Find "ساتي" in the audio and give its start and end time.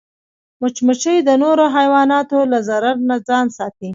3.57-3.89